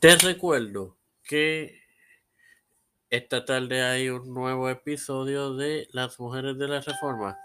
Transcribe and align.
Te 0.00 0.14
recuerdo 0.14 0.96
que 1.24 1.80
esta 3.10 3.44
tarde 3.44 3.82
hay 3.82 4.10
un 4.10 4.32
nuevo 4.32 4.68
episodio 4.68 5.56
de 5.56 5.88
Las 5.90 6.20
Mujeres 6.20 6.56
de 6.56 6.68
la 6.68 6.80
Reforma. 6.80 7.36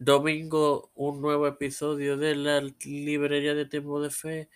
Domingo, 0.00 0.90
un 0.96 1.20
nuevo 1.20 1.46
episodio 1.46 2.16
de 2.16 2.34
la 2.34 2.60
Librería 2.60 3.54
de 3.54 3.64
Tiempo 3.66 4.02
de 4.02 4.10
Fe. 4.10 4.48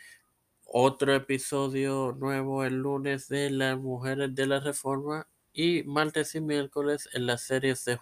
Otro 0.64 1.14
episodio 1.14 2.16
nuevo 2.18 2.64
el 2.64 2.74
lunes 2.74 3.28
de 3.28 3.50
Las 3.50 3.78
Mujeres 3.78 4.34
de 4.34 4.46
la 4.48 4.58
Reforma. 4.58 5.28
Y 5.52 5.84
martes 5.84 6.34
y 6.34 6.40
miércoles 6.40 7.08
en 7.12 7.26
las 7.26 7.42
series 7.42 7.84
de, 7.84 7.96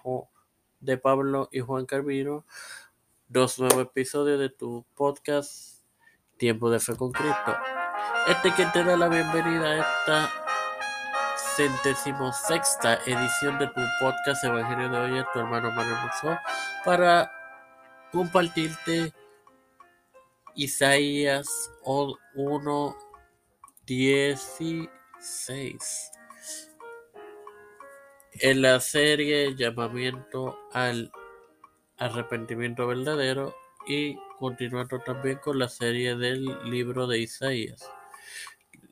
de 0.81 0.97
Pablo 0.97 1.51
y 1.53 1.61
Juan 1.61 1.85
Carvino. 1.85 2.47
Dos 3.29 3.59
nuevos 3.59 3.83
episodios 3.83 4.41
de 4.41 4.49
tu 4.49 4.87
podcast 4.95 5.74
Tiempo 6.37 6.71
de 6.71 6.81
Fe 6.81 6.97
con 6.97 7.13
Cristo. 7.13 7.57
Este 8.27 8.53
que 8.55 8.67
te 8.67 8.83
da 8.83 8.97
la 8.97 9.09
bienvenida 9.09 9.67
a 9.67 9.79
esta 9.79 10.29
centésimo 11.57 12.33
sexta 12.33 12.99
edición 13.07 13.57
de 13.59 13.69
tu 13.69 13.81
podcast 14.01 14.43
Evangelio 14.43 14.89
de 14.89 14.99
hoy, 14.99 15.25
tu 15.33 15.39
hermano 15.39 15.71
Manuel 15.71 15.97
Musso, 16.03 16.37
para 16.85 17.31
compartirte 18.11 19.13
Isaías 20.57 21.71
1, 21.85 22.97
16. 23.87 26.11
En 28.41 28.63
la 28.63 28.81
serie 28.81 29.55
Llamamiento 29.55 30.59
al 30.73 31.13
Arrepentimiento 31.97 32.89
Verdadero 32.89 33.55
y 33.87 34.17
continuando 34.39 34.99
también 35.01 35.39
con 35.39 35.59
la 35.59 35.69
serie 35.69 36.17
del 36.17 36.45
libro 36.71 37.07
de 37.07 37.19
Isaías. 37.19 37.91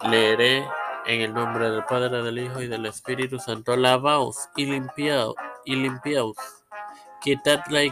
Leeré 0.08 0.66
en 1.06 1.20
el 1.20 1.34
nombre 1.34 1.70
del 1.70 1.84
Padre, 1.84 2.22
del 2.22 2.38
Hijo 2.38 2.62
y 2.62 2.68
del 2.68 2.86
Espíritu 2.86 3.38
Santo. 3.38 3.76
Lavaos 3.76 4.48
y 4.56 4.66
limpiaos, 4.66 5.34
y 5.64 5.76
limpiaos. 5.76 6.36
Quitad 7.20 7.60
la 7.68 7.82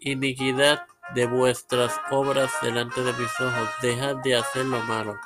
iniquidad 0.00 0.86
de 1.14 1.26
vuestras 1.26 2.00
obras 2.10 2.50
delante 2.62 3.02
de 3.02 3.12
mis 3.12 3.40
ojos. 3.40 3.68
Dejad 3.82 4.16
de 4.16 4.36
hacer 4.36 4.64
lo 4.64 4.80
malo. 4.80 5.18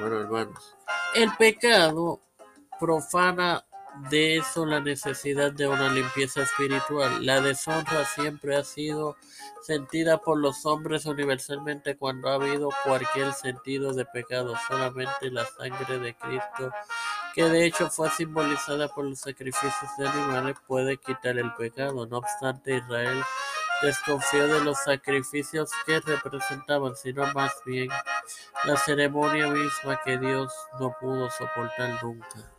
Bueno, 0.00 0.20
hermanos. 0.20 0.76
El 1.14 1.30
pecado 1.36 2.20
profana 2.78 3.65
de 4.10 4.36
eso 4.36 4.66
la 4.66 4.80
necesidad 4.80 5.52
de 5.52 5.66
una 5.66 5.92
limpieza 5.92 6.42
espiritual. 6.42 7.24
La 7.24 7.40
deshonra 7.40 8.04
siempre 8.04 8.56
ha 8.56 8.64
sido 8.64 9.16
sentida 9.62 10.18
por 10.18 10.38
los 10.38 10.64
hombres 10.64 11.06
universalmente 11.06 11.96
cuando 11.96 12.28
ha 12.28 12.34
habido 12.34 12.68
cualquier 12.84 13.32
sentido 13.32 13.92
de 13.92 14.04
pecado. 14.04 14.54
Solamente 14.68 15.30
la 15.30 15.44
sangre 15.44 15.98
de 15.98 16.14
Cristo, 16.14 16.72
que 17.34 17.44
de 17.44 17.66
hecho 17.66 17.90
fue 17.90 18.10
simbolizada 18.10 18.88
por 18.88 19.06
los 19.06 19.18
sacrificios 19.18 19.72
de 19.98 20.08
animales, 20.08 20.56
puede 20.66 20.98
quitar 20.98 21.36
el 21.38 21.52
pecado. 21.54 22.06
No 22.06 22.18
obstante, 22.18 22.76
Israel 22.76 23.22
desconfió 23.82 24.46
de 24.46 24.64
los 24.64 24.78
sacrificios 24.84 25.70
que 25.84 26.00
representaban, 26.00 26.94
sino 26.96 27.26
más 27.34 27.52
bien 27.64 27.88
la 28.64 28.76
ceremonia 28.76 29.48
misma 29.48 30.00
que 30.04 30.16
Dios 30.18 30.52
no 30.78 30.94
pudo 31.00 31.28
soportar 31.30 32.02
nunca. 32.02 32.55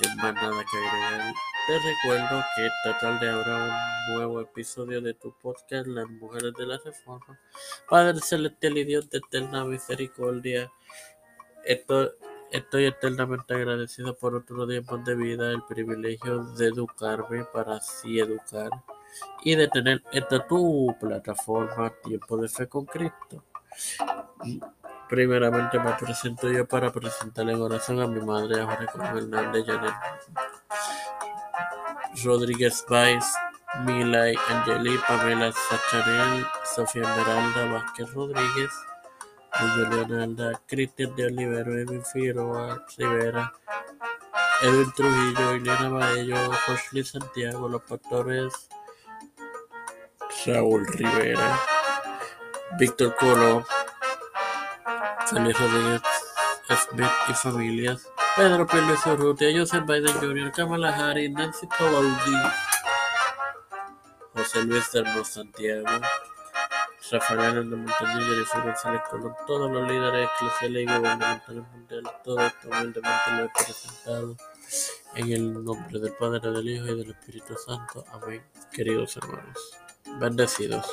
Sin 0.00 0.16
más 0.16 0.34
nada 0.34 0.64
que 0.70 0.78
agregar, 0.78 1.34
te 1.66 1.78
recuerdo 1.78 2.44
que 2.56 2.66
esta 2.66 2.98
tarde 2.98 3.28
habrá 3.28 3.64
un 4.08 4.14
nuevo 4.14 4.40
episodio 4.40 5.02
de 5.02 5.12
tu 5.14 5.32
podcast 5.38 5.86
Las 5.86 6.08
Mujeres 6.08 6.54
de 6.54 6.66
la 6.66 6.78
Reforma. 6.78 7.38
Padre 7.88 8.18
Celestial 8.20 8.78
y 8.78 8.84
Dios 8.84 9.10
de 9.10 9.18
eterna 9.18 9.64
misericordia, 9.64 10.72
estoy, 11.64 12.08
estoy 12.50 12.86
eternamente 12.86 13.54
agradecido 13.54 14.16
por 14.16 14.34
otro 14.34 14.66
tiempo 14.66 14.96
de 14.96 15.14
vida, 15.14 15.50
el 15.50 15.62
privilegio 15.64 16.42
de 16.54 16.68
educarme 16.68 17.44
para 17.52 17.76
así 17.76 18.18
educar 18.18 18.70
y 19.44 19.54
de 19.54 19.68
tener 19.68 20.02
esta 20.12 20.46
tu 20.46 20.96
plataforma 20.98 21.92
Tiempo 22.02 22.38
de 22.38 22.48
Fe 22.48 22.66
con 22.66 22.86
Cristo. 22.86 23.44
Primeramente 25.12 25.78
me 25.78 25.92
presento 25.92 26.50
yo 26.50 26.66
para 26.66 26.90
presentarle 26.90 27.52
en 27.52 27.60
oración 27.60 28.00
a 28.00 28.06
mi 28.06 28.18
madre, 28.18 28.62
a 28.62 28.64
Jorge 28.64 29.18
Hernández, 29.18 29.66
Janet 29.66 29.92
Rodríguez 32.24 32.82
Baez, 32.88 33.26
Milay 33.84 34.34
Angeli, 34.48 34.96
Pamela 35.06 35.52
Sachanel, 35.52 36.46
Sofía 36.64 37.02
Esmeralda 37.02 37.72
Vázquez 37.72 38.10
Rodríguez, 38.14 38.70
Juliana 39.52 40.24
Alda, 40.24 40.60
Cristian 40.66 41.14
de 41.14 41.26
Olivero, 41.26 41.76
Edwin 41.76 42.04
Figueroa 42.06 42.82
Rivera, 42.96 43.52
Edwin 44.62 44.92
Trujillo, 44.92 45.56
Ileana 45.56 45.88
Baello, 45.90 46.36
José 46.64 47.04
Santiago, 47.04 47.68
los 47.68 47.82
pastores 47.82 48.70
Raúl 50.46 50.86
Rivera, 50.86 51.60
Víctor 52.78 53.14
Colo, 53.16 53.66
Félix 55.32 55.58
Rodríguez 55.58 56.02
Smith 56.90 57.10
y 57.28 57.32
familias, 57.32 58.08
Pedro 58.36 58.66
Pérez 58.66 59.06
Urrutia, 59.06 59.48
Joseph 59.56 59.84
Biden 59.86 60.14
Jr., 60.20 60.52
Kamala 60.52 60.90
Harris, 60.94 61.30
Nancy 61.30 61.66
Pelosi, 61.66 62.32
José 64.34 64.62
Luis 64.64 64.94
Hermoso 64.94 65.24
Santiago, 65.24 65.86
Rafael 67.10 67.40
Hernández 67.40 67.78
Montañez, 67.78 68.28
Jennifer 68.28 68.62
González 68.62 69.02
Colón, 69.10 69.34
todos 69.46 69.70
los 69.70 69.88
líderes 69.90 70.28
eclesiales 70.34 70.82
y 70.82 70.86
gubernamentales 70.86 71.64
mundiales, 71.72 72.12
todo 72.24 72.40
esto 72.40 72.68
humildemente 72.68 73.30
lo 73.36 73.44
he 73.44 73.48
presentado 73.48 74.36
en 75.14 75.32
el 75.32 75.64
nombre 75.64 75.98
del 75.98 76.12
Padre, 76.12 76.50
del 76.50 76.68
Hijo 76.68 76.86
y 76.86 76.96
del 76.96 77.10
Espíritu 77.10 77.54
Santo. 77.56 78.04
Amén. 78.12 78.42
Queridos 78.72 79.16
hermanos, 79.16 79.58
bendecidos. 80.18 80.86